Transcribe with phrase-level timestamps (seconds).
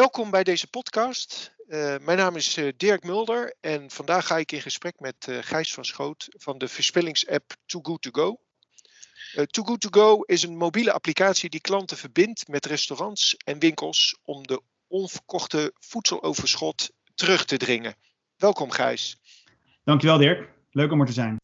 [0.00, 1.54] Welkom bij deze podcast.
[1.68, 5.38] Uh, mijn naam is uh, Dirk Mulder en vandaag ga ik in gesprek met uh,
[5.40, 8.40] Gijs van Schoot van de verspillingsapp Too Good To Go.
[9.46, 14.18] Too Good To Go is een mobiele applicatie die klanten verbindt met restaurants en winkels
[14.24, 17.94] om de onverkochte voedseloverschot terug te dringen.
[18.36, 19.16] Welkom Gijs.
[19.84, 21.36] Dankjewel Dirk, leuk om er te zijn.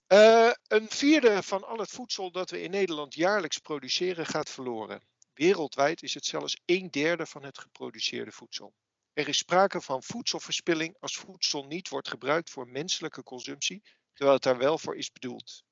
[0.66, 5.02] een vierde van al het voedsel dat we in Nederland jaarlijks produceren gaat verloren.
[5.36, 8.74] Wereldwijd is het zelfs een derde van het geproduceerde voedsel.
[9.12, 14.42] Er is sprake van voedselverspilling als voedsel niet wordt gebruikt voor menselijke consumptie, terwijl het
[14.44, 15.64] daar wel voor is bedoeld.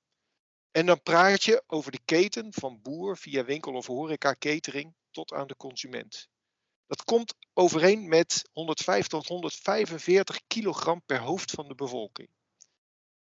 [0.70, 5.32] En dan praat je over de keten van boer via winkel of horeca catering tot
[5.32, 6.28] aan de consument.
[6.86, 12.28] Dat komt overeen met 105 tot 145 kilogram per hoofd van de bevolking.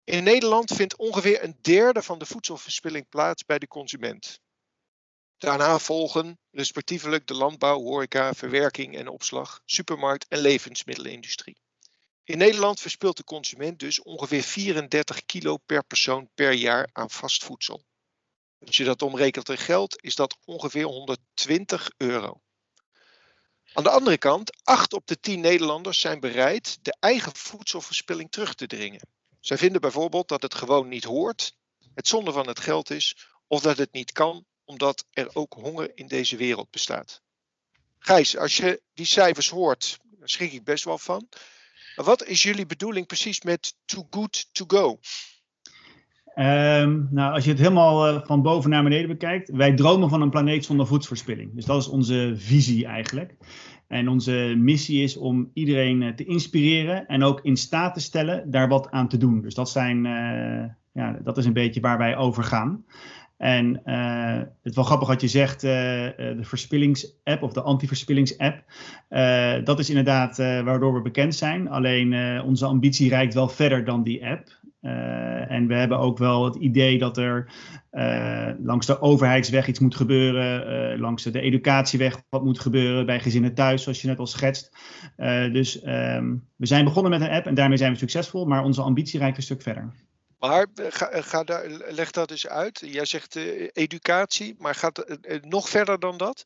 [0.03, 4.41] In Nederland vindt ongeveer een derde van de voedselverspilling plaats bij de consument.
[5.39, 11.61] Daarna volgen respectievelijk de landbouw, horeca, verwerking en opslag, supermarkt en levensmiddelenindustrie.
[12.23, 17.43] In Nederland verspilt de consument dus ongeveer 34 kilo per persoon per jaar aan vast
[17.43, 17.83] voedsel.
[18.65, 22.41] Als je dat omrekent in geld, is dat ongeveer 120 euro.
[23.73, 28.55] Aan de andere kant, 8 op de 10 Nederlanders zijn bereid de eigen voedselverspilling terug
[28.55, 29.07] te dringen.
[29.39, 31.55] Zij vinden bijvoorbeeld dat het gewoon niet hoort,
[31.93, 33.17] het zonde van het geld is
[33.47, 37.21] of dat het niet kan omdat er ook honger in deze wereld bestaat.
[37.99, 41.27] Gijs, als je die cijfers hoort, daar schrik ik best wel van.
[41.95, 44.99] Maar wat is jullie bedoeling precies met too good to go?
[46.35, 50.21] Um, nou, als je het helemaal uh, van boven naar beneden bekijkt, wij dromen van
[50.21, 51.55] een planeet zonder voedselverspilling.
[51.55, 53.35] Dus dat is onze visie eigenlijk.
[53.87, 58.51] En onze missie is om iedereen uh, te inspireren en ook in staat te stellen
[58.51, 59.41] daar wat aan te doen.
[59.41, 62.85] Dus dat, zijn, uh, ja, dat is een beetje waar wij over gaan.
[63.39, 65.71] En uh, het is wel grappig wat je zegt, uh,
[66.17, 68.63] de verspillingsapp of de anti-verspillingsapp.
[69.63, 71.69] Dat is inderdaad waardoor we bekend zijn.
[71.69, 74.57] Alleen onze ambitie reikt wel verder dan die app.
[75.49, 77.51] en we hebben ook wel het idee dat er
[78.63, 80.99] langs de overheidsweg iets moet gebeuren.
[80.99, 84.75] langs de educatieweg wat moet gebeuren bij gezinnen thuis, zoals je net al schetst.
[85.51, 88.45] dus um, we zijn begonnen met een app en daarmee zijn we succesvol.
[88.45, 89.93] Maar onze ambitie reikt een stuk verder.
[90.39, 92.79] Maar eh, ga, eh, ga daar, leg dat eens uit.
[92.85, 95.05] Jij zegt uh, educatie, maar gaat
[95.41, 96.43] nog verder dan dat?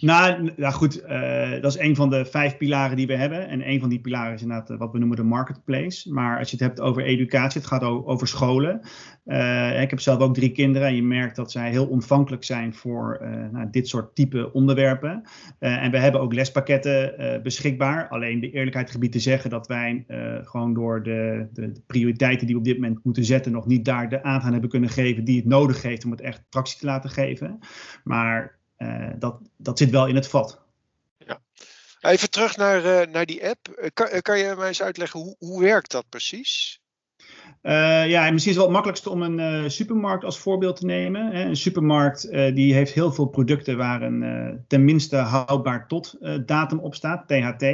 [0.00, 3.48] Nou, nou goed, uh, dat is een van de vijf pilaren die we hebben.
[3.48, 6.12] En een van die pilaren is inderdaad wat we noemen de marketplace.
[6.12, 8.80] Maar als je het hebt over educatie, het gaat over scholen.
[9.26, 12.74] Uh, ik heb zelf ook drie kinderen en je merkt dat zij heel ontvankelijk zijn
[12.74, 15.22] voor nou, dit soort type onderwerpen.
[15.58, 18.08] en we hebben ook lespakketten beschikbaar.
[18.08, 20.04] Alleen de eerlijkheid gebied te zeggen dat wij
[20.44, 23.84] gewoon door de, de, de, prioriteiten die we op dit moment moeten zetten, nog niet
[23.84, 26.86] daar de aandacht hebben kunnen geven die het nodig heeft om het echt tractie te
[26.86, 27.58] laten geven.
[28.04, 28.62] Maar
[29.18, 30.62] dat, dat zit wel in het vat.
[31.18, 31.40] Ja.
[32.10, 33.68] Even terug naar, uh, naar die app.
[33.68, 36.82] Eh, kan, kan je mij eens uitleggen hoe, hoe werkt dat precies?
[37.62, 40.86] Uh, ja, misschien is het wel het makkelijkste om een uh, supermarkt als voorbeeld te
[40.86, 41.26] nemen.
[41.26, 41.44] Hè.
[41.44, 46.94] Een supermarkt uh, die heeft heel veel producten waar een tenminste houdbaar tot datum op
[46.94, 47.64] staat, THT.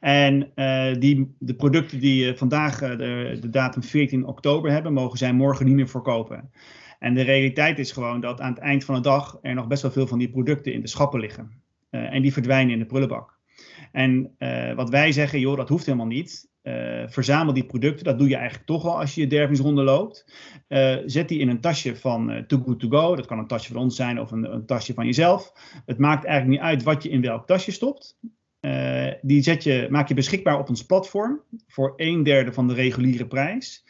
[0.00, 0.52] En
[1.00, 5.74] die, de producten die vandaag de, de datum 14 oktober hebben, mogen zij morgen niet
[5.74, 6.50] meer verkopen.
[7.04, 9.82] En de realiteit is gewoon dat aan het eind van de dag er nog best
[9.82, 11.50] wel veel van die producten in de schappen liggen.
[11.90, 13.38] Uh, en die verdwijnen in de prullenbak.
[13.92, 16.48] En uh, wat wij zeggen, joh, dat hoeft helemaal niet.
[16.62, 20.34] Uh, verzamel die producten, dat doe je eigenlijk toch al als je je dervingsronde loopt.
[21.06, 23.16] zet die in een tasje van Too Good To Go.
[23.16, 25.52] Dat kan een tasje van ons zijn of een, een tasje van jezelf.
[25.86, 28.18] Het maakt eigenlijk niet uit wat je in welk tasje stopt.
[29.22, 33.26] Die zet je, maak je beschikbaar op ons platform voor een derde van de reguliere
[33.26, 33.84] prijs.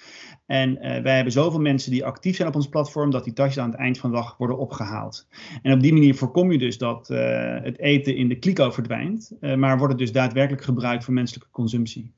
[0.47, 3.59] En uh, wij hebben zoveel mensen die actief zijn op ons platform, dat die tasjes
[3.59, 5.27] aan het eind van de dag worden opgehaald.
[5.63, 9.33] En op die manier voorkom je dus dat uh, het eten in de kliko verdwijnt,
[9.41, 12.13] maar wordt het dus daadwerkelijk gebruikt voor menselijke consumptie.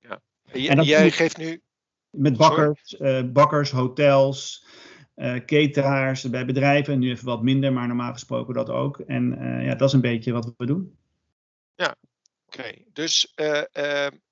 [0.00, 0.20] Ja.
[0.52, 1.60] En jij geeft nu.
[2.10, 2.96] Met bakkers,
[3.32, 4.66] bakkers hotels,
[5.46, 8.98] cateraars bij bedrijven, nu even wat minder, maar normaal gesproken dat ook.
[8.98, 10.96] En ja, dat is een beetje wat we doen.
[11.74, 11.96] Ja,
[12.46, 12.58] oké.
[12.58, 12.86] Okay.
[12.92, 13.34] Dus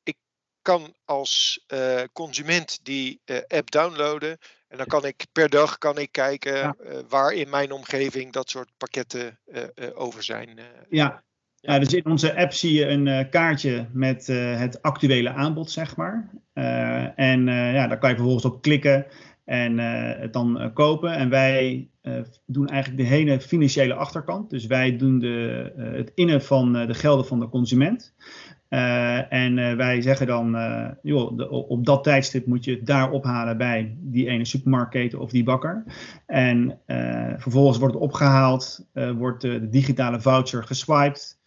[0.02, 0.16] ik
[0.64, 4.38] kan als uh, consument die app downloaden.
[4.68, 6.76] En dan kan ik per dag kan ik kijken ja.
[7.08, 9.38] waar in mijn omgeving dat soort pakketten
[9.94, 10.58] over zijn.
[10.88, 11.22] ja.
[11.60, 16.30] Ja, dus in onze app zie je een kaartje met het actuele aanbod, zeg maar.
[17.14, 19.06] en ja, daar kan je vervolgens op klikken
[19.44, 21.12] en uh, het dan uh, kopen.
[21.12, 24.50] En wij uh, doen eigenlijk de hele financiële achterkant.
[24.50, 28.14] Dus wij doen de, het innen van de gelden van de consument.
[29.28, 30.56] En wij zeggen dan,
[31.02, 35.30] joh, de, op dat tijdstip moet je het daar ophalen bij die ene supermarktketen of
[35.30, 35.84] die bakker.
[36.26, 36.78] En
[37.38, 41.38] vervolgens wordt het opgehaald, wordt de digitale voucher geswiped.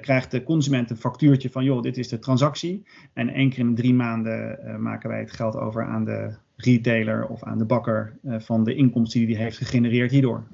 [0.00, 2.86] krijgt de consument een factuurtje van, joh, dit is de transactie.
[3.12, 7.42] En één keer in drie maanden maken wij het geld over aan de retailer of
[7.42, 10.44] aan de bakker van de inkomsten die hij heeft gegenereerd hierdoor.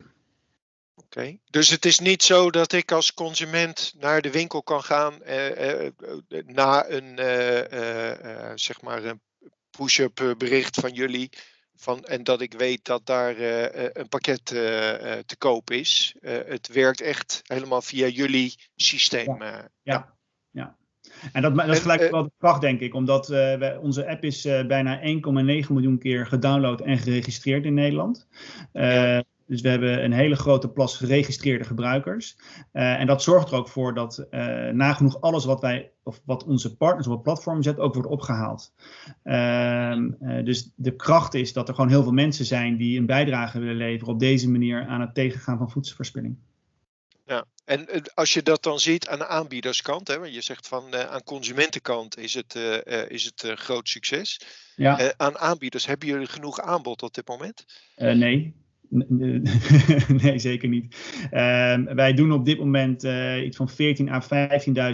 [1.17, 5.23] Oké, dus het is niet zo dat ik als consument naar de winkel kan gaan
[5.23, 5.93] eh, eh,
[6.47, 9.21] na een, eh, zeg maar een
[9.71, 11.31] push-up bericht van jullie.
[11.77, 13.39] Van, en dat ik weet dat daar
[13.93, 16.15] een pakket te koop is.
[16.23, 19.43] het werkt echt helemaal via jullie systeem.
[19.43, 19.71] ja.
[19.83, 20.15] ja.
[20.51, 20.77] ja.
[21.33, 24.43] En dat, dat is gelijk wel de kracht, denk ik, omdat wij, onze app is
[24.43, 25.03] bijna 1,9
[25.69, 28.29] miljoen keer gedownload en geregistreerd in Nederland.
[28.73, 29.25] Ja.
[29.51, 32.37] Dus we hebben een hele grote plas geregistreerde gebruikers.
[32.73, 36.45] Uh, en dat zorgt er ook voor dat uh, nagenoeg alles wat wij of wat
[36.45, 38.73] onze partners op het platform zetten, ook wordt opgehaald.
[39.25, 39.97] Uh,
[40.45, 43.77] dus de kracht is dat er gewoon heel veel mensen zijn die een bijdrage willen
[43.77, 46.37] leveren op deze manier aan het tegengaan van voedselverspilling.
[47.27, 50.95] Ja, en als je dat dan ziet aan de aanbiederskant, hè, want je zegt van
[50.95, 52.55] aan consumentenkant is het,
[53.09, 54.41] is het een groot succes.
[54.77, 55.15] Ja.
[55.17, 57.65] aan aanbieders, hebben jullie genoeg aanbod op dit moment?
[57.97, 58.55] nee.
[60.23, 60.97] nee, zeker niet.
[61.31, 63.77] Ehm, wij doen op dit moment uh, iets van 14.000
[64.09, 64.23] à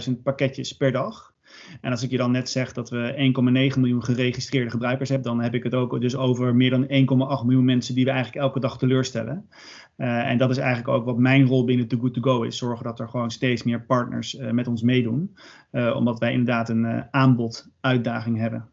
[0.09, 1.35] 15.000 pakketjes per dag.
[1.81, 3.31] En als ik je dan net zeg dat we
[3.73, 7.45] 1,9 miljoen geregistreerde gebruikers hebben, dan heb ik het ook dus over meer dan 1,8
[7.45, 9.49] miljoen mensen die we eigenlijk elke dag teleurstellen.
[9.97, 12.57] Uh, en dat is eigenlijk ook wat mijn rol binnen Too Good To Go is.
[12.57, 15.35] Zorgen dat er gewoon steeds meer partners uh, met ons meedoen.
[15.71, 18.69] omdat wij inderdaad een aanbod uitdaging hebben.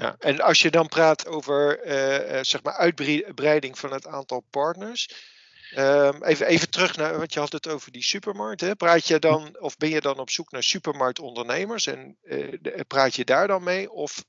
[0.00, 5.34] Ja, en als je dan praat over uh, zeg maar uitbreiding van het aantal partners.
[5.76, 8.60] Um, even, even terug naar, want je had het over die supermarkt.
[8.60, 8.76] Hè?
[8.76, 13.24] Praat je dan, of ben je dan op zoek naar supermarktondernemers en uh, praat je
[13.24, 13.90] daar dan mee?
[13.90, 14.24] Of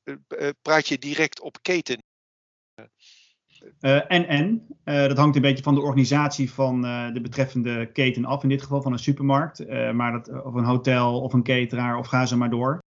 [0.61, 1.97] praat je direct op keten?
[3.79, 6.81] en en, dat hangt een beetje van de organisatie van
[7.13, 11.21] de betreffende keten af, in dit geval van een supermarkt, maar dat, of een hotel
[11.21, 12.85] of een cateraar of ga zo maar door.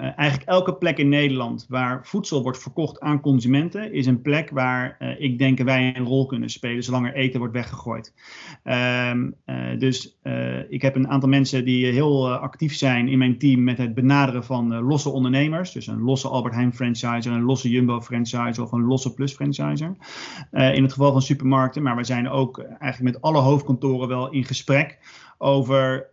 [0.00, 4.50] Uh, eigenlijk elke plek in Nederland waar voedsel wordt verkocht aan consumenten, is een plek
[4.50, 8.14] waar uh, ik denk wij een rol kunnen spelen, zolang er eten wordt weggegooid.
[8.64, 9.12] Uh,
[9.78, 10.18] dus
[10.68, 14.44] ik heb een aantal mensen die heel actief zijn in mijn team met het benaderen
[14.44, 15.72] van losse ondernemers.
[15.72, 19.96] Dus een losse Albert Heijn franchiser, een losse Jumbo franchiser of een losse Plus franchiser.
[20.50, 24.44] in het geval van supermarkten, maar we zijn ook eigenlijk met alle hoofdkantoren wel in
[24.44, 24.98] gesprek
[25.38, 26.08] over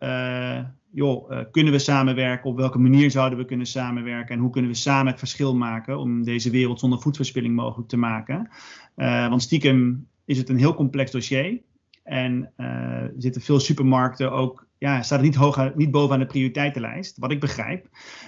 [0.91, 2.49] joh, uh, kunnen we samenwerken?
[2.49, 4.35] Op welke manier zouden we kunnen samenwerken?
[4.35, 7.97] En hoe kunnen we samen het verschil maken om deze wereld zonder voedselverspilling mogelijk te
[7.97, 8.49] maken?
[8.95, 11.61] Uh, want stiekem is het een heel complex dossier.
[12.03, 17.17] En uh, zitten veel supermarkten ook, ja, staat het niet, hoog niet bovenaan de prioriteitenlijst,
[17.17, 17.87] wat ik begrijp.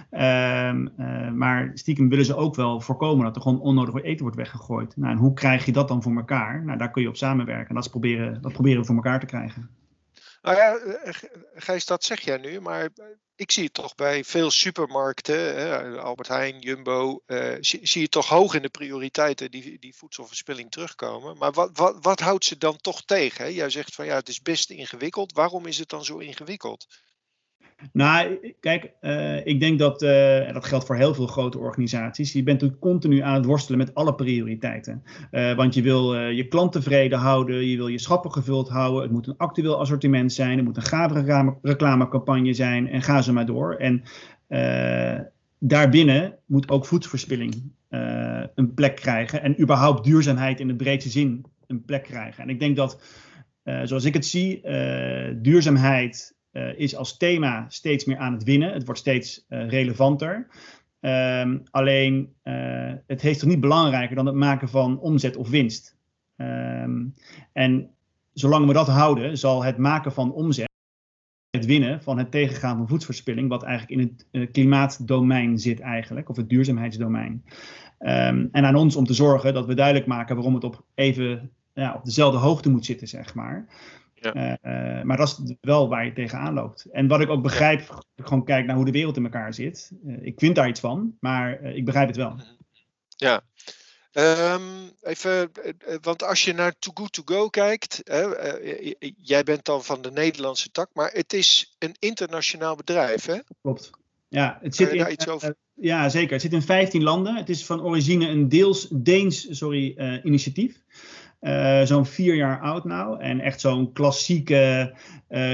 [0.09, 0.88] Ehm,
[1.38, 4.98] maar stiekem willen ze ook wel voorkomen dat er gewoon onnodig eten wordt weggegooid.
[4.98, 6.66] Nou, en hoe krijg je dat dan voor elkaar?
[6.66, 7.75] Nou, daar kun je op samenwerken.
[7.75, 9.69] Dat, is proberen, dat proberen we voor elkaar te krijgen.
[10.44, 11.13] Nou ja, eh,
[11.56, 12.90] Gijs, dat zeg jij nu, maar
[13.36, 18.54] ik zie het toch bij veel supermarkten, Albert Heijn, Jumbo, uh, zie, je toch hoog
[18.54, 21.38] in de prioriteiten die, die voedselverspilling terugkomen.
[21.38, 23.54] Maar wat, wat, wat houdt ze dan toch tegen?
[23.54, 25.34] Jij zegt van ja, het is best ingewikkeld.
[25.34, 26.86] Waarom is het dan zo ingewikkeld?
[27.92, 32.44] Nou, kijk, uh, ik denk dat, en dat geldt voor heel veel grote organisaties, je
[32.44, 35.04] bent natuurlijk continu aan het worstelen met alle prioriteiten.
[35.31, 39.12] Uh, want je wil je klant tevreden houden, je wil je schappen gevuld houden, het
[39.12, 43.45] moet een actueel assortiment zijn, het moet een gave reclamecampagne zijn en ga zo maar
[43.45, 43.76] door.
[43.76, 44.04] En
[45.59, 47.71] daarbinnen moet ook voedselverspilling
[48.56, 52.44] een plek krijgen en überhaupt duurzaamheid in de breedste zin een plek krijgen.
[52.44, 53.02] En ik denk dat,
[53.64, 54.62] zoals ik het zie,
[55.42, 58.74] duurzaamheid uh, is als thema steeds meer aan het winnen.
[58.74, 60.48] Het wordt steeds uh, relevanter.
[61.00, 65.98] Um, alleen uh, het heeft toch niet belangrijker dan het maken van omzet of winst.
[66.38, 67.14] Um,
[67.54, 67.90] en
[68.33, 70.69] zolang we dat houden, zal het maken van omzet,
[71.50, 76.36] het winnen van het tegengaan van voedselverspilling, wat eigenlijk in het klimaatdomein zit eigenlijk, of
[76.36, 77.44] het duurzaamheidsdomein.
[78.00, 81.52] Um, en aan ons om te zorgen dat we duidelijk maken waarom het op even
[81.74, 83.68] ja, op dezelfde hoogte moet zitten, zeg maar.
[84.31, 84.57] Ja.
[84.61, 86.85] Uh, maar dat is wel waar je tegenaan loopt.
[86.92, 89.53] En wat ik ook begrijp, als ik gewoon kijk naar hoe de wereld in elkaar
[89.53, 89.92] zit.
[90.06, 92.35] Uh, ik vind daar iets van, maar uh, ik begrijp het wel.
[93.07, 93.42] Ja.
[94.13, 95.51] Um, even,
[96.01, 98.21] want als je naar Too Good To Go kijkt, hè,
[99.21, 103.37] jij bent dan van de Nederlandse tak, maar het is een internationaal bedrijf, hè?
[103.61, 103.89] Klopt.
[104.27, 105.56] Ja, het zit in, iets over?
[105.73, 106.31] ja, zeker.
[106.31, 107.35] Het zit in 15 landen.
[107.35, 110.82] Het is van origine een deels Deens sorry, initiatief.
[111.83, 113.19] Zo'n vier jaar oud nou.
[113.19, 114.94] En echt zo'n klassieke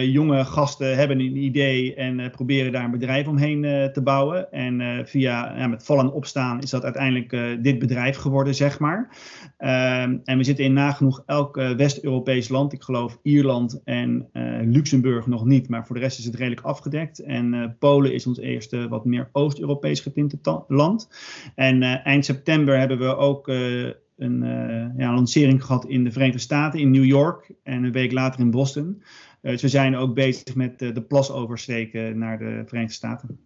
[0.01, 3.62] jonge gasten hebben een idee en proberen daar een bedrijf omheen
[3.93, 4.51] te bouwen.
[4.51, 9.17] En via ja, met vallen en opstaan is dat uiteindelijk dit bedrijf geworden, zeg maar.
[9.58, 12.74] Ehm, en we zitten in nagenoeg elk West-Europees land.
[12.74, 14.29] Ik geloof Ierland en
[14.65, 17.19] Luxemburg nog niet, maar voor de rest is het redelijk afgedekt.
[17.19, 21.10] En Polen is ons eerste wat meer Oost-Europees getinte land.
[21.55, 23.48] En eind september hebben we ook
[24.19, 28.11] een uh, ja, lancering gehad in de Verenigde Staten, in New York en een week
[28.11, 29.03] later in Boston.
[29.41, 33.39] Uh, dus we zijn ook bezig met uh, de plas oversteken naar de Verenigde Staten.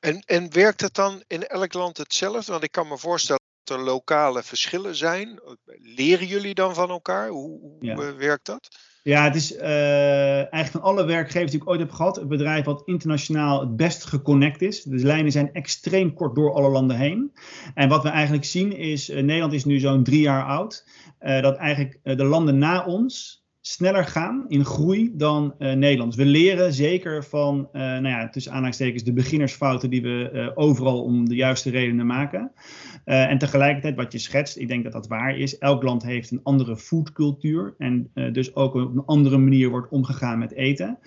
[0.00, 2.52] En, en werkt het dan in elk land hetzelfde?
[2.52, 5.40] Want ik kan me voorstellen dat er lokale verschillen zijn.
[5.80, 7.28] Leren jullie dan van elkaar?
[7.28, 8.14] Hoe, hoe ja.
[8.14, 8.68] werkt dat?
[9.04, 12.64] Ja, het is uh, eigenlijk van alle werkgevers die ik ooit heb gehad, het bedrijf
[12.64, 14.82] wat internationaal het best geconnect is.
[14.82, 17.32] De lijnen zijn extreem kort door alle landen heen.
[17.74, 20.86] En wat we eigenlijk zien is, uh, Nederland is nu zo'n drie jaar oud,
[21.20, 26.16] uh, dat eigenlijk de landen na ons sneller gaan in groei dan uh, Nederlands.
[26.16, 31.02] We leren zeker van, uh, nou ja, tussen aanhalingstekens, de beginnersfouten die we uh, overal
[31.02, 32.52] om de juiste redenen maken.
[33.04, 35.58] en tegelijkertijd, wat je schetst, ik denk dat dat waar is.
[35.58, 40.38] Elk land heeft een andere foodcultuur en dus ook op een andere manier wordt omgegaan
[40.38, 40.98] met eten.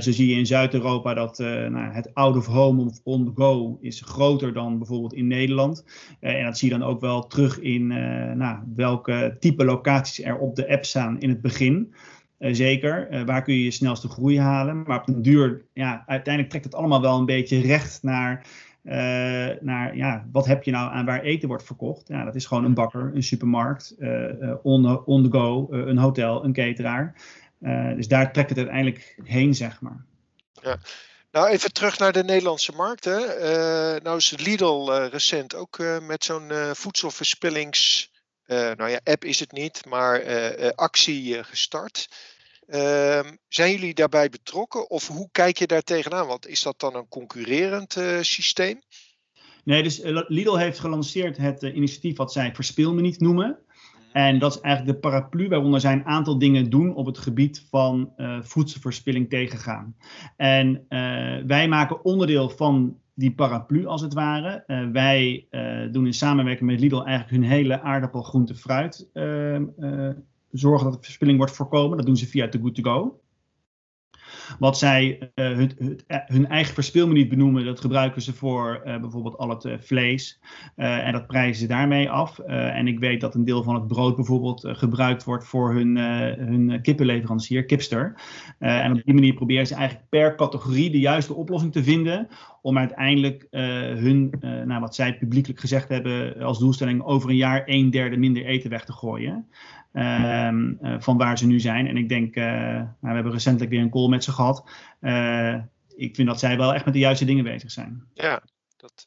[0.00, 3.78] zo zie je in Zuid-Europa dat nou, het out of home of on the go
[3.80, 5.84] is groter dan bijvoorbeeld in Nederland.
[6.20, 7.86] en dat zie je dan ook wel terug in
[8.36, 11.77] nou, welke type locaties er op de app staan in het begin.
[12.38, 13.12] Uh, zeker.
[13.12, 14.82] Uh, waar kun je je snelste groei halen?
[14.82, 18.46] Maar op den duur, ja, uiteindelijk trekt het allemaal wel een beetje recht naar,
[18.82, 18.92] uh,
[19.60, 22.08] naar ja, wat heb je nou aan waar eten wordt verkocht?
[22.08, 23.96] Ja, dat is gewoon een bakker, een supermarkt,
[24.62, 27.14] on, on the go, een hotel, een cateraar.
[27.96, 30.04] dus daar trekt het uiteindelijk heen, zeg maar.
[30.62, 30.78] Ja.
[31.32, 33.04] Nou, even terug naar de Nederlandse markt.
[33.04, 33.18] Hè.
[34.02, 38.10] nou is Lidl recent ook met zo'n voedselverspillings
[38.48, 42.08] nou ja, app is het niet, maar uh, actie gestart.
[42.66, 46.26] Ehm, zijn jullie daarbij betrokken of hoe kijk je daar tegenaan?
[46.26, 48.80] Want is dat dan een concurrerend systeem?
[49.64, 53.58] Nee, dus Lidl heeft gelanceerd het initiatief wat zij Verspil me niet noemen.
[54.08, 54.16] Mhm.
[54.16, 57.66] En dat is eigenlijk de paraplu waaronder zij een aantal dingen doen op het gebied
[57.70, 59.96] van uh, voedselverspilling tegengaan.
[60.36, 64.64] En uh, wij maken onderdeel van die paraplu als het ware.
[64.66, 70.10] Uh, wij uh, doen in samenwerking met Lidl eigenlijk hun hele aardappel, groente, fruit uh,
[70.50, 71.96] zorgen dat de verspilling wordt voorkomen.
[71.96, 73.20] Dat doen ze via The Good To Go.
[74.58, 79.48] Wat zij uh, hun, hun, eigen verspilmanier benoemen, dat gebruiken ze voor uh, bijvoorbeeld al
[79.48, 80.40] het uh, vlees.
[80.76, 82.38] en dat prijzen ze daarmee af.
[82.38, 86.82] en ik weet dat een deel van het brood bijvoorbeeld gebruikt wordt voor hun, hun
[86.82, 88.20] kippenleverancier, Kipster.
[88.58, 92.28] en op die manier proberen ze eigenlijk per categorie de juiste oplossing te vinden.
[92.62, 97.90] Om uiteindelijk hun, nou, wat zij publiekelijk gezegd hebben als doelstelling, over een jaar een
[97.90, 99.48] derde minder eten weg te gooien.
[99.92, 101.86] Ehm, eh, van waar ze nu zijn.
[101.86, 104.64] En ik denk, uh, nou, we hebben recentelijk weer een call met ze gehad.
[105.00, 105.54] Uh,
[105.96, 108.08] ik vind dat zij wel echt met de juiste dingen bezig zijn.
[108.14, 108.42] Ja,
[108.76, 109.06] dat,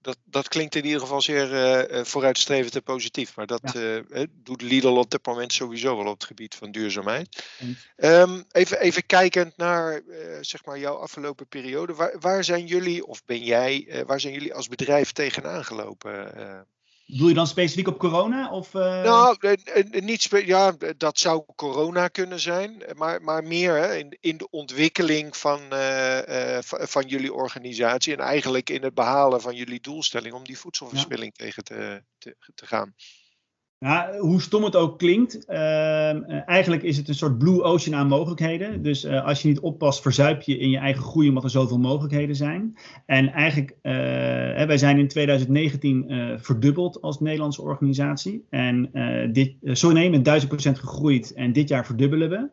[0.00, 3.36] dat, dat klinkt in ieder geval zeer vooruitstrevend en positief.
[3.36, 4.26] Maar dat ja.
[4.30, 7.50] doet Lidl op dit moment sowieso wel op het gebied van duurzaamheid.
[7.96, 10.02] Um, even, even kijkend naar
[10.40, 11.94] zeg maar jouw afgelopen periode.
[11.94, 16.66] Waar, waar zijn jullie, of ben jij, waar zijn jullie als bedrijf tegenaan gelopen?
[17.10, 18.50] Doe je dan specifiek op corona?
[18.50, 19.02] Of, uh...
[19.02, 19.36] Nou,
[19.90, 25.36] niet ja, dat zou corona kunnen zijn, maar, maar meer hè, in, in de ontwikkeling
[25.36, 30.44] van, uh, uh, van jullie organisatie en eigenlijk in het behalen van jullie doelstelling om
[30.44, 31.44] die voedselverspilling ja.
[31.44, 32.94] tegen te, te, te gaan.
[33.80, 38.08] Ja, hoe stom het ook klinkt, uh, eigenlijk is het een soort blue ocean aan
[38.08, 38.82] mogelijkheden.
[38.82, 41.78] Dus uh, als je niet oppast, verzuip je in je eigen groei omdat er zoveel
[41.78, 42.78] mogelijkheden zijn.
[43.06, 43.92] En eigenlijk, uh,
[44.66, 48.46] wij zijn in 2019 verdubbeld als Nederlandse organisatie.
[48.50, 48.90] En
[49.32, 52.50] dit, nee, met 1000% gegroeid en dit jaar verdubbelen we.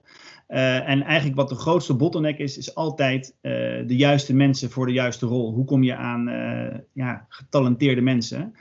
[0.86, 5.26] en eigenlijk wat de grootste bottleneck is, is altijd de juiste mensen voor de juiste
[5.26, 5.54] rol.
[5.54, 6.30] Hoe kom je aan
[6.94, 8.54] ja, getalenteerde mensen?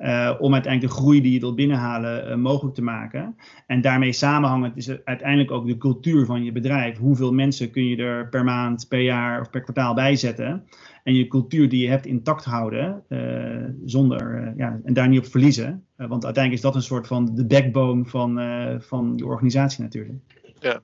[0.00, 3.36] Uh, om uiteindelijk de groei die je wilt binnenhalen uh, mogelijk te maken.
[3.66, 6.98] En daarmee samenhangend is uiteindelijk ook de cultuur van je bedrijf.
[6.98, 10.68] Hoeveel mensen kun je er per maand, per jaar of per kwartaal bij zetten?
[11.04, 15.26] En je cultuur die je hebt intact houden, uh, zonder, ja, en daar niet op
[15.26, 15.86] verliezen.
[15.96, 18.40] want uiteindelijk is dat een soort van de backbone van,
[18.82, 20.18] van je organisatie natuurlijk.
[20.60, 20.80] Ja.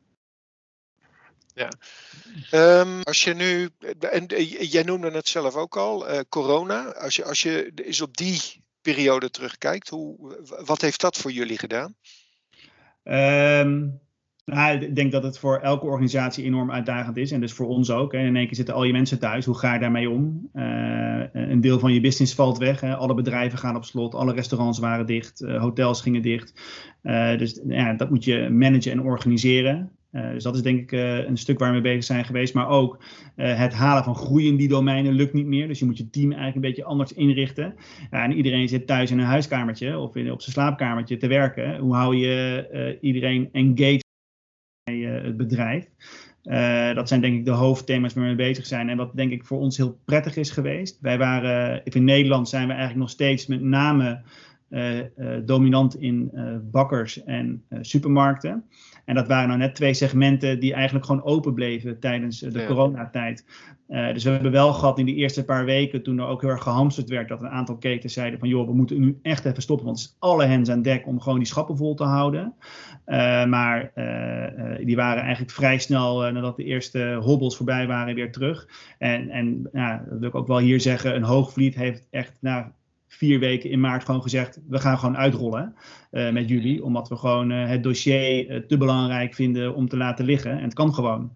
[1.55, 1.71] Ja.
[2.81, 3.69] Um, als je nu,
[4.11, 4.27] en
[4.67, 6.83] jij noemde het zelf ook al, corona.
[6.83, 11.59] Als je, als je is op die periode terugkijkt, hoe, wat heeft dat voor jullie
[11.59, 11.95] gedaan?
[13.05, 14.01] Um,
[14.47, 17.31] Nou, ik denk dat het voor elke organisatie enorm uitdagend is.
[17.31, 18.13] En dus voor ons ook.
[18.13, 18.19] Hè.
[18.19, 19.45] In één keer zitten al je mensen thuis.
[19.45, 20.51] Hoe ga je daarmee om?
[20.55, 22.81] Uh, een deel van je business valt weg.
[22.81, 22.97] Hè.
[22.97, 24.15] Alle bedrijven gaan op slot.
[24.15, 25.41] Alle restaurants waren dicht.
[25.41, 26.53] Uh, hotels gingen dicht.
[27.03, 29.91] Uh, dus ja, dat moet je managen en organiseren.
[30.33, 30.93] Dus dat is denk ik
[31.29, 32.55] een stuk waar we mee bezig zijn geweest.
[32.55, 33.03] Maar ook
[33.35, 35.69] het halen van groei in die domeinen lukt niet meer.
[35.69, 37.75] Dus je moet je team eigenlijk een beetje anders inrichten.
[38.11, 41.79] en iedereen zit thuis in een huiskamertje of in, op zijn slaapkamertje te werken.
[41.79, 44.05] Hoe hou je iedereen engaged?
[44.87, 45.89] Eh, het bedrijf.
[46.95, 48.89] Dat zijn denk ik de hoofdthema's waar we mee bezig zijn.
[48.89, 50.99] En wat denk ik voor ons heel prettig is geweest.
[51.01, 54.23] Wij waren, in Nederland zijn we eigenlijk nog steeds met name
[55.45, 56.31] dominant in
[56.71, 58.65] bakkers en supermarkten.
[59.07, 62.67] En dat waren nou net twee segmenten die eigenlijk gewoon open bleven tijdens de ja.
[62.67, 63.45] coronatijd.
[63.89, 66.51] Uh, dus we hebben wel gehad in die eerste paar weken, toen er ook heel
[66.51, 69.63] erg gehamsterd werd, dat een aantal ketens zeiden van joh, we moeten nu echt even
[69.63, 72.55] stoppen, want het is alle hens aan dek om gewoon die schappen vol te houden.
[73.07, 78.33] Uh, maar uh, die waren eigenlijk vrij snel, nadat de eerste hobbels voorbij waren, weer
[78.33, 78.69] terug.
[78.99, 82.73] En, en ja, dat wil ik ook wel hier zeggen, een hoogvliet heeft echt na
[83.17, 85.75] vier weken in maart gewoon gezegd, we gaan gewoon uitrollen
[86.11, 90.51] met jullie, omdat we gewoon het dossier te belangrijk vinden om te laten liggen.
[90.51, 91.33] En het kan gewoon.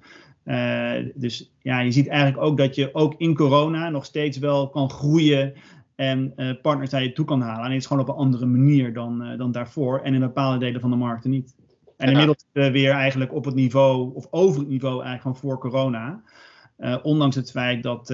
[1.15, 4.91] Dus ja, je ziet eigenlijk ook dat je ook in corona nog steeds wel kan
[4.91, 5.53] groeien
[5.95, 7.65] en partners naar je toe kan halen.
[7.65, 10.81] En het is gewoon op een andere manier dan, dan daarvoor en in bepaalde delen
[10.81, 11.55] van de markten niet.
[11.97, 16.23] En inmiddels weer eigenlijk op het niveau, of over het niveau eigenlijk van voor corona.
[17.03, 18.11] Ondanks het feit dat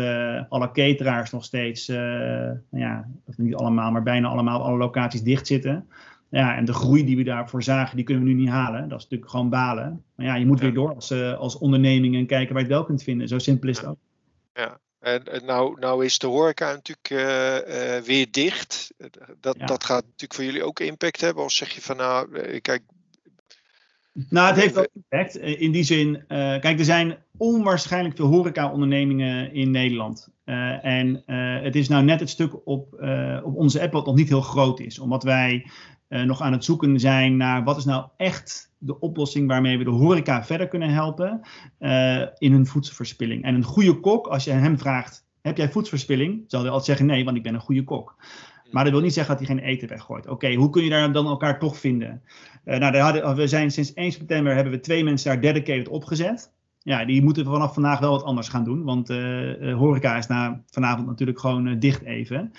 [0.48, 5.46] alle cateraars nog steeds, nou ja, of niet allemaal, maar bijna allemaal alle locaties dicht
[5.46, 5.88] zitten.
[6.28, 8.88] Ja, en de groei die we daarvoor zagen, die kunnen we nu niet halen.
[8.88, 10.04] Dat is natuurlijk gewoon balen.
[10.14, 12.86] Maar ja, je moet weer door als, als onderneming en kijken waar je het wel
[12.86, 13.28] kunt vinden.
[13.28, 13.98] Zo simpel is het ook.
[14.52, 17.08] Ja, en, en nou, nou is de horeca natuurlijk
[18.06, 18.94] weer dicht.
[19.40, 19.66] Dat, ja.
[19.66, 21.44] dat gaat natuurlijk voor jullie ook impact hebben.
[21.44, 22.82] Of zeg je van nou, kijk...
[24.28, 25.36] Nou, het heeft wel impact.
[25.36, 30.28] In die zin, kijk, er zijn onwaarschijnlijk veel horeca-ondernemingen in Nederland.
[30.82, 31.22] en
[31.62, 32.92] het is nou net het stuk op,
[33.42, 34.98] op onze app wat nog niet heel groot is.
[34.98, 35.66] Omdat wij
[36.08, 39.90] nog aan het zoeken zijn naar wat is nou echt de oplossing waarmee we de
[39.90, 41.40] horeca verder kunnen helpen
[42.38, 43.44] in hun voedselverspilling.
[43.44, 46.44] En een goede kok, als je hem vraagt, heb jij voedselverspilling?
[46.46, 48.16] Zal hij altijd zeggen nee, want ik ben een goede kok.
[48.70, 50.28] Maar dat wil niet zeggen dat hij geen eten weggooit.
[50.28, 52.22] Oké, hoe kun je daar dan elkaar toch vinden?
[52.64, 56.54] Uh, nou, hadden, we zijn sinds 1 september hebben we twee mensen daar dedicated opgezet
[56.86, 58.84] ja, die moeten vanaf vandaag wel wat anders gaan doen.
[58.84, 62.52] Want uh, horeca is na vanavond natuurlijk gewoon uh, dicht even.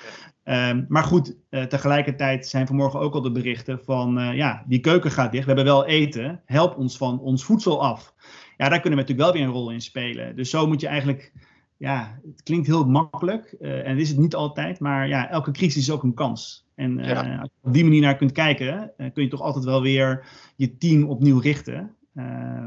[0.43, 4.35] Um, maar goed, tegelijkertijd zijn vanmorgen ook al de berichten van...
[4.35, 6.41] ja, die keuken gaat dicht, we hebben wel eten.
[6.45, 8.13] Help ons van ons voedsel af.
[8.57, 10.35] Ja, daar kunnen we natuurlijk wel weer een rol in spelen.
[10.35, 11.33] Dus zo moet je eigenlijk...
[11.77, 14.79] Ja, het klinkt heel makkelijk en dat is het niet altijd.
[14.79, 16.65] Maar ja, elke crisis is ook een kans.
[16.75, 17.37] En ja.
[17.39, 18.93] als je op die manier naar kunt kijken...
[18.97, 21.95] kun je toch altijd wel weer je team opnieuw richten.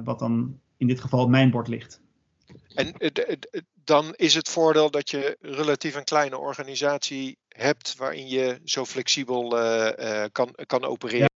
[0.05, 2.01] wat dan in dit geval op mijn bord ligt.
[2.75, 2.95] En
[3.85, 9.49] dan is het voordeel dat je relatief een kleine organisatie hebt waarin je zo flexibel
[10.33, 11.21] kan, kan opereren.
[11.21, 11.29] Ja,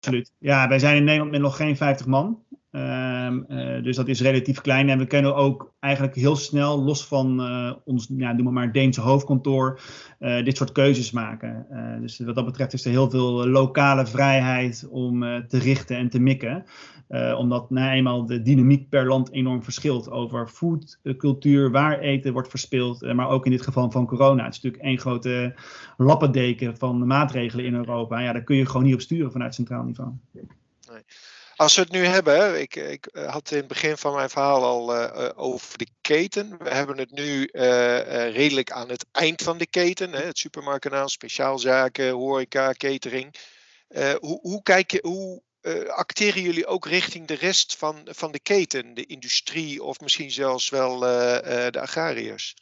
[0.00, 0.32] absoluut.
[0.38, 2.44] Ja, wij zijn in Nederland met nog geen 50 man.
[2.74, 4.88] Um, uh, dus dat is relatief klein.
[4.88, 9.00] En we kunnen ook eigenlijk heel snel, los van uh, ons, ja, noem maar, Deense
[9.00, 9.80] hoofdkantoor,
[10.20, 11.66] uh, dit soort keuzes maken.
[12.00, 16.18] dus wat dat betreft is er heel veel lokale vrijheid om te richten en te
[16.18, 16.64] mikken.
[17.36, 23.12] omdat nou eenmaal de dynamiek per land enorm verschilt over foodcultuur, waar eten wordt verspild,
[23.14, 24.44] maar ook in dit geval van corona.
[24.44, 25.54] Het is natuurlijk één grote
[25.96, 28.20] lappendeken van maatregelen in Europa.
[28.20, 30.10] Ja, daar kun je gewoon niet op sturen vanuit centraal niveau.
[30.32, 30.44] Nee.
[31.56, 34.64] Als we het nu hebben, ik, ik, eh, had in het begin van mijn verhaal
[34.64, 36.56] al uh, over de keten.
[36.58, 37.48] We hebben het nu
[38.32, 40.12] redelijk aan het eind van de keten.
[40.12, 43.34] Hè, het supermarktkanaal, speciaalzaken, horeca, catering.
[44.20, 45.42] hoe, hoe, kijk je, hoe
[45.88, 48.94] acteren jullie ook richting de rest van, van de keten?
[48.94, 52.54] De industrie of misschien zelfs wel de agrariërs?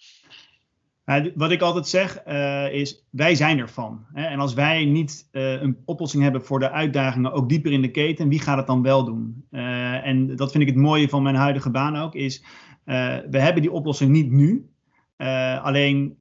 [1.35, 4.07] Wat ik altijd zeg uh, is, wij zijn ervan.
[4.12, 4.25] Hè?
[4.25, 7.90] En als wij niet uh, een oplossing hebben voor de uitdagingen, ook dieper in de
[7.90, 9.44] keten, wie gaat het dan wel doen?
[9.51, 12.44] Uh, en dat vind ik het mooie van mijn huidige baan ook, is
[13.31, 14.70] we hebben die oplossing niet nu.
[15.62, 16.16] alleen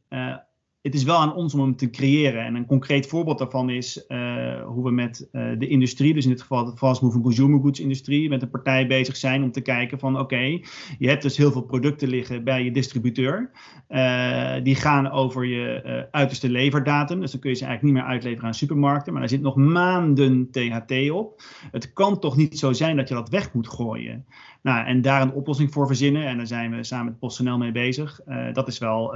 [0.82, 2.46] het is wel aan ons om hem te creëren.
[2.46, 6.30] En een concreet voorbeeld daarvan is uh, hoe we met uh, de industrie, dus in
[6.30, 9.62] dit geval de fast moving consumer goods industrie, met een partij bezig zijn om te
[9.62, 10.60] kijken van oké,
[10.98, 13.52] je hebt dus heel veel producten liggen bij je distributeur.
[13.90, 17.20] Uh, die gaan over je uiterste leverdatum.
[17.20, 19.12] Dus dan kun je ze eigenlijk niet meer uitleveren aan supermarkten.
[19.12, 21.42] Maar daar zit nog maanden THT op.
[21.72, 24.26] Het kan toch niet zo zijn dat je dat weg moet gooien.
[24.62, 26.26] Nou, en daar een oplossing voor verzinnen.
[26.26, 28.20] En daar zijn we samen met PostNL mee bezig.
[28.54, 29.16] dat is wel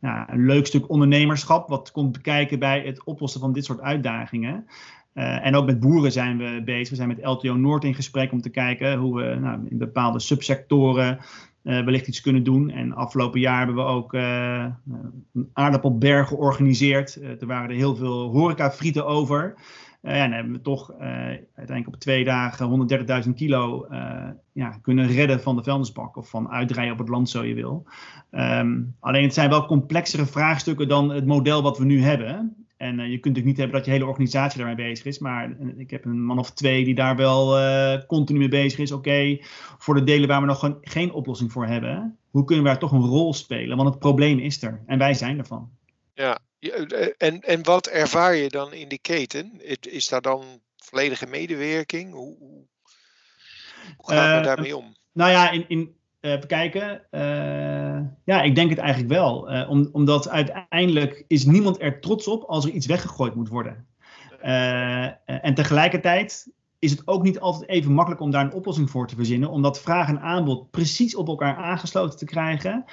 [0.00, 4.66] ja, een leuk stuk ondernemerschap, wat komt bekijken bij het oplossen van dit soort uitdagingen.
[5.12, 6.88] en ook met boeren zijn we bezig.
[6.88, 10.20] We zijn met LTO Noord in gesprek om te kijken hoe we nou, in bepaalde
[10.20, 11.18] subsectoren
[11.62, 12.70] wellicht iets kunnen doen.
[12.70, 17.20] En afgelopen jaar hebben we ook een aardappelberg georganiseerd.
[17.40, 19.54] er waren er heel veel horecafrieten over.
[20.02, 20.98] Ja, dan hebben we toch uh,
[21.54, 22.88] uiteindelijk op twee dagen
[23.24, 27.28] 130.000 kilo uh, ja, kunnen redden van de vuilnisbak of van uitdraaien op het land,
[27.28, 27.86] zo je wil.
[28.30, 32.54] Um, alleen het zijn wel complexere vraagstukken dan het model wat we nu hebben.
[32.76, 35.18] En je kunt natuurlijk niet hebben dat je hele organisatie daarmee bezig is.
[35.18, 37.58] Maar ik heb een man of twee die daar wel
[38.06, 38.92] continu mee bezig is.
[38.92, 39.38] Oké,
[39.78, 42.92] voor de delen waar we nog geen oplossing voor hebben, hoe kunnen we daar toch
[42.92, 43.76] een rol spelen?
[43.76, 45.70] Want het probleem is er en wij zijn ervan.
[46.14, 49.60] Ja, eh, en, en wat ervaar je dan in die keten?
[49.80, 50.44] Is daar dan
[50.76, 52.12] volledige medewerking?
[52.12, 52.66] Hoe, hoe,
[53.96, 54.96] gaan we uh, daarmee om?
[55.12, 57.06] Nou ja, in, in, even kijken.
[57.10, 59.40] Uh, ja, ik denk het eigenlijk wel.
[59.68, 63.86] Om, omdat uiteindelijk is niemand er trots op als er iets weggegooid moet worden.
[65.24, 66.48] en tegelijkertijd
[66.80, 69.50] is het ook niet altijd even makkelijk om daar een oplossing voor te verzinnen.
[69.50, 72.84] Omdat vraag en aanbod precies op elkaar aangesloten te krijgen.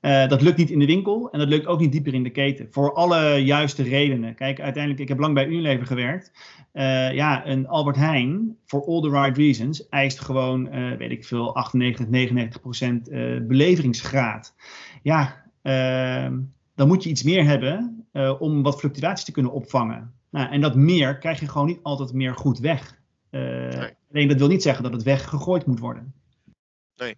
[0.00, 2.30] Uh, dat lukt niet in de winkel en dat lukt ook niet dieper in de
[2.30, 2.68] keten.
[2.70, 4.34] Voor alle juiste redenen.
[4.34, 6.32] Kijk, uiteindelijk, ik heb lang bij Unilever gewerkt.
[6.72, 11.24] Uh, ja, een Albert Heijn, for all the right reasons, eist gewoon, uh, weet ik
[11.24, 13.10] veel, 98, 99 procent
[13.46, 14.54] beleveringsgraad.
[15.02, 16.38] Ja, ehm,
[16.74, 18.04] dan moet je iets meer hebben
[18.38, 20.14] om wat fluctuaties te kunnen opvangen.
[20.30, 22.98] Nou, en dat meer krijg je gewoon niet altijd meer goed weg.
[23.30, 23.94] Nee.
[24.12, 26.14] Alleen dat wil niet zeggen dat het weggegooid moet worden.
[26.96, 27.16] Nee.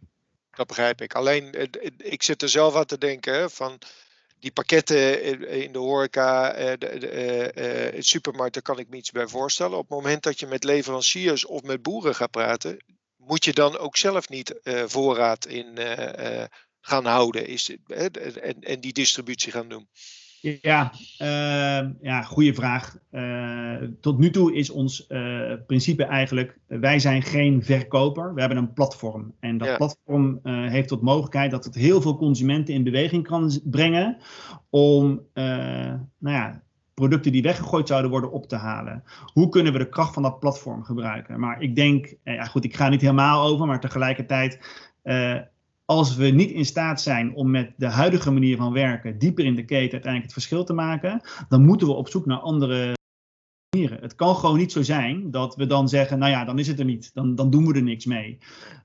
[0.57, 1.15] Dat begrijp ik.
[1.15, 3.79] Alleen, ik zit er zelf aan te denken van
[4.39, 9.27] die pakketten in de horeca, eh, de, de, supermarkt, daar kan ik me iets bij
[9.27, 9.79] voorstellen.
[9.79, 12.85] Op het moment dat je met leveranciers of met boeren gaat praten,
[13.17, 14.55] moet je dan ook zelf niet
[14.87, 15.79] voorraad in
[16.81, 19.89] gaan houden is, en, en die distributie gaan doen.
[20.43, 22.97] Ja, uh, ja goede vraag.
[23.11, 28.59] Uh, tot nu toe is ons uh, principe eigenlijk, wij zijn geen verkoper, we hebben
[28.59, 29.35] een platform.
[29.41, 34.17] En dat platform heeft tot mogelijkheid dat het heel veel consumenten in beweging kan brengen
[34.71, 35.27] om
[36.19, 36.63] nou ja,
[36.95, 39.05] producten die weggegooid zouden worden op te halen.
[39.33, 41.41] Hoe kunnen we de kracht van dat platform gebruiken?
[41.41, 44.59] Maar ik denk, ja goed, ik ga niet helemaal over, maar tegelijkertijd
[45.85, 49.55] als we niet in staat zijn om met de huidige manier van werken dieper in
[49.55, 52.95] de keten uiteindelijk het verschil te maken, dan moeten we op zoek naar andere
[53.71, 54.03] manieren.
[54.03, 56.79] Het kan gewoon niet zo zijn dat we dan zeggen, nou ja, dan is het
[56.79, 58.39] er niet, dan, dan doen we er niks mee.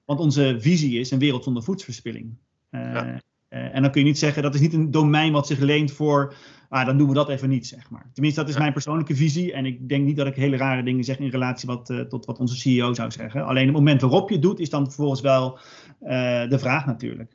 [0.05, 2.37] Want onze visie is een wereld zonder voedselverspilling.
[2.71, 3.15] Uh, uh,
[3.49, 6.33] en dan kun je niet zeggen, dat is niet een domein wat zich leent voor,
[6.69, 8.09] ah, dan doen we dat even niet, zeg maar.
[8.13, 9.53] Tenminste, dat is mijn persoonlijke visie.
[9.53, 12.25] En ik denk niet dat ik hele rare dingen zeg in relatie wat, uh, tot
[12.25, 13.45] wat onze CEO zou zeggen.
[13.45, 15.59] Alleen het moment waarop je het doet, is dan vervolgens wel
[16.01, 17.31] uh, de vraag natuurlijk.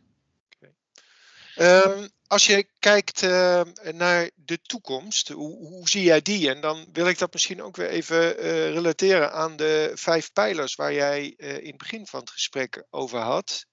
[1.57, 3.61] Um, als je kijkt uh,
[3.92, 6.51] naar de toekomst, hoe, hoe, zie jij die?
[6.51, 8.37] En dan wil ik dat misschien ook weer even
[8.73, 13.66] relateren aan de vijf pijlers waar jij in het begin van het gesprek over had.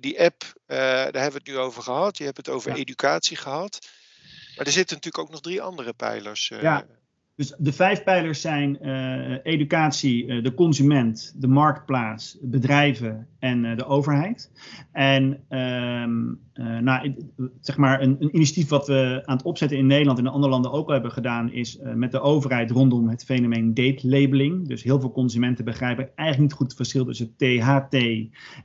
[0.00, 2.18] Die app, daar hebben we het nu over gehad.
[2.18, 2.76] Je hebt het over ja.
[2.76, 3.78] educatie gehad.
[4.60, 6.52] Maar er zitten natuurlijk ook nog drie andere pijlers.
[6.60, 6.86] ja,
[7.36, 13.76] dus de vijf pijlers zijn uh, educatie, uh, de consument, de marktplaats, bedrijven en uh,
[13.76, 14.50] de overheid.
[14.92, 16.40] En um,
[16.82, 17.14] nou,
[17.60, 20.52] zeg maar een, een, initiatief wat we aan het opzetten in Nederland en in andere
[20.52, 24.68] landen ook al hebben gedaan, is met de overheid rondom het fenomeen date labeling.
[24.68, 27.96] Dus heel veel consumenten begrijpen eigenlijk niet goed het verschil tussen THT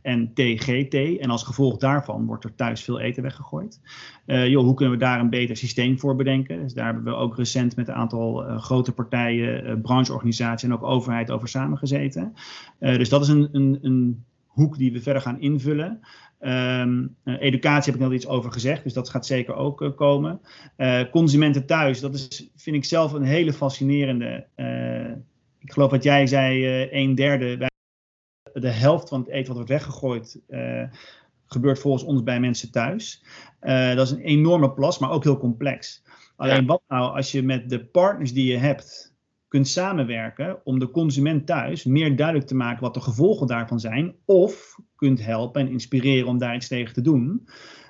[0.02, 1.20] en TGT.
[1.20, 3.82] En als gevolg daarvan wordt er thuis veel eten weggegooid.
[4.26, 6.62] joh, hoe kunnen we daar een beter systeem voor bedenken?
[6.62, 10.84] Dus daar hebben we ook recent met een aantal grote partijen, uh, brancheorganisaties en ook
[10.84, 12.34] overheid over samengezeten.
[12.80, 16.00] Uh, dus dat is een, een, een, hoek die we verder gaan invullen.
[16.40, 20.42] Um, uh, educatie heb ik net iets over gezegd, dus dat gaat zeker ook komen.
[21.12, 24.48] consumenten thuis, dat is, vind ik zelf een hele fascinerende.
[25.60, 27.70] ik geloof wat jij zei, een derde,
[28.54, 30.42] de helft van het eten wat wordt weggegooid,
[31.46, 33.24] gebeurt volgens ons bij mensen thuis.
[33.96, 36.04] dat is een enorme plas, maar ook heel complex.
[36.36, 39.15] Alleen wat nou als je met de partners die je hebt
[39.56, 44.16] kunt samenwerken om de consument thuis meer duidelijk te maken wat de gevolgen daarvan zijn,
[44.26, 47.48] of kunt helpen en inspireren om daar iets tegen te doen.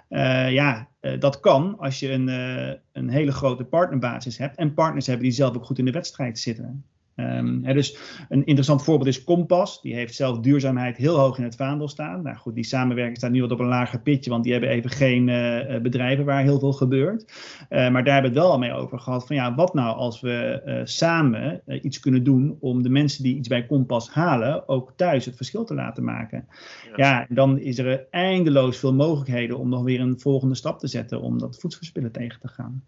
[0.10, 4.74] Uh, ja, uh, dat kan als je een, uh, een hele grote partnerbasis hebt en
[4.74, 6.86] partners hebben die zelf ook goed in de wedstrijd zitten.
[7.16, 7.98] Um, hè, dus
[8.30, 9.82] een interessant voorbeeld is Kompas.
[9.82, 12.22] Die heeft zelf duurzaamheid heel hoog in het vaandel staan.
[12.22, 14.90] Nou goed, die samenwerking staat nu wat op een lager pitje, want die hebben even
[14.90, 17.32] geen uh, bedrijven waar heel veel gebeurt.
[17.70, 19.96] Uh, maar daar hebben we het wel al mee over gehad van ja, wat nou
[19.96, 24.68] als we uh, samen iets kunnen doen om de mensen die iets bij Kompas halen
[24.68, 26.48] ook thuis het verschil te laten maken.
[26.86, 30.88] Ja, ja dan is er eindeloos veel mogelijkheden om nog weer een volgende stap te
[30.88, 32.84] zetten om dat voedselverspillen tegen te gaan.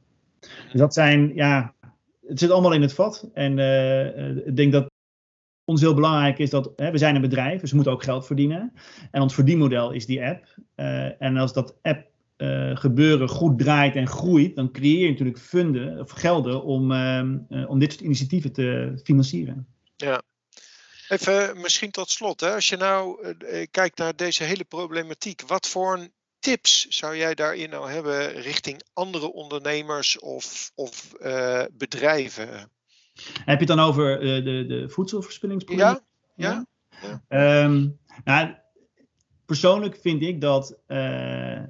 [0.71, 1.73] Dus dat zijn ja,
[2.27, 3.29] het zit allemaal in het vat.
[3.33, 3.59] En
[4.45, 4.91] ik denk dat
[5.65, 8.25] ons heel belangrijk is dat hè, we zijn een bedrijf, dus we moeten ook geld
[8.25, 8.73] verdienen.
[9.11, 10.45] En ons verdienmodel is die app.
[11.19, 12.07] en als dat app
[12.73, 16.91] gebeuren goed draait en groeit, dan creëer je natuurlijk funden of gelden om,
[17.67, 19.67] om dit soort initiatieven te financieren.
[19.95, 20.21] Ja,
[21.07, 22.53] Even misschien tot slot, hè.
[22.53, 23.33] als je nou
[23.71, 26.07] kijkt naar deze hele problematiek, wat voor
[26.47, 32.47] tips zou jij daarin nou hebben richting andere ondernemers of, of uh, bedrijven?
[33.45, 35.87] Heb je het dan over uh, de, de voedselverspillingsprobleem?
[35.87, 36.01] Ja,
[36.35, 36.65] ja.
[37.29, 37.63] ja.
[37.63, 38.55] Um, nou,
[39.45, 40.79] persoonlijk vind ik dat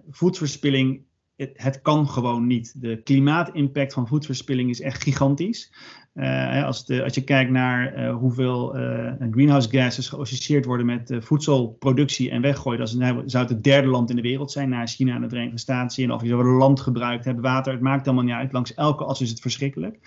[0.10, 1.06] voedselverspilling
[1.38, 2.82] het, het, kan gewoon niet.
[2.82, 5.72] De klimaatimpact van voedselverspilling is echt gigantisch.
[6.16, 11.16] Uh, als, de, als, je kijkt naar uh, hoeveel uh, greenhouse gases geassocieerd worden met
[11.20, 15.16] voedselproductie en weggooi, dan zou het het derde land in de wereld zijn, na China
[15.16, 16.04] en de Verenigde Staten.
[16.04, 18.52] En of je zo'n land gebruikt hebt, water, het maakt allemaal niet uit.
[18.52, 20.00] Langs elke as is het verschrikkelijk.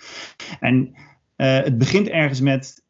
[0.59, 0.93] En
[1.35, 2.83] het begint ergens met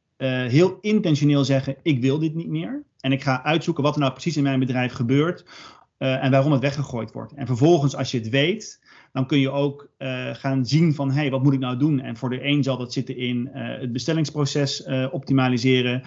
[0.48, 2.84] heel intentioneel zeggen: ik wil dit niet meer.
[3.00, 5.46] En ik ga uitzoeken wat er nou precies in mijn bedrijf gebeurt
[6.02, 7.34] uh, en waarom het weggegooid wordt.
[7.34, 8.82] En vervolgens, als je het weet,
[9.14, 12.00] dan kun je ook uh, gaan zien van, hé, hey, wat moet ik nou doen?
[12.00, 16.02] En voor de een zal dat zitten in uh, het bestellingsproces optimaliseren.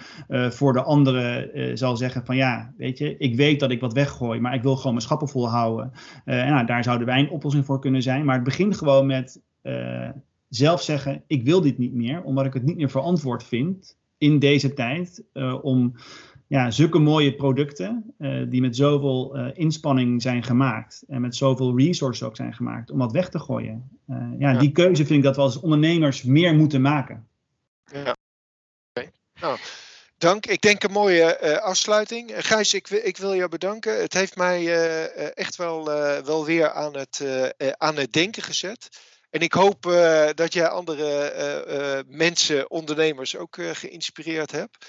[0.49, 4.39] voor de andere zal zeggen van, ja, weet je, ik weet dat ik wat weggooi,
[4.39, 5.91] maar ik wil gewoon mijn schappen volhouden.
[6.25, 8.25] en nou, daar zouden wij een oplossing voor kunnen zijn.
[8.25, 9.41] Maar het begint gewoon met
[10.49, 14.39] zelf zeggen, ik wil dit niet meer, omdat ik het niet meer verantwoord vind in
[14.39, 15.23] deze tijd
[15.61, 15.95] om
[16.47, 21.77] ja, zulke mooie producten uh, die met zoveel uh, inspanning zijn gemaakt en met zoveel
[21.77, 23.89] resources ook zijn gemaakt om dat weg te gooien.
[24.09, 27.27] Uh, ja, ja, die keuze vind ik dat we als ondernemers meer moeten maken.
[27.91, 28.15] Ja,
[28.93, 29.11] okay.
[29.39, 29.57] nou,
[30.17, 30.45] dank.
[30.45, 32.31] Ik denk een mooie afsluiting.
[32.35, 34.01] Gijs, ik, ik, wil jou bedanken.
[34.01, 34.73] Het heeft mij
[35.33, 35.85] echt wel,
[36.25, 37.25] wel weer aan het,
[37.77, 38.89] aan het denken gezet.
[39.29, 39.81] En ik hoop
[40.35, 44.85] dat jij andere mensen, ondernemers ook geïnspireerd hebt.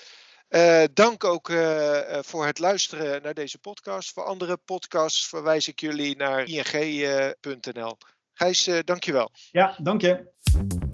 [0.48, 4.12] Uh, dank ook uh, voor het luisteren naar deze podcast.
[4.12, 7.96] Voor andere podcasts verwijs ik jullie naar ing.nl.
[8.32, 9.30] Gijs, dankjewel.
[9.50, 10.85] Ja, dank je.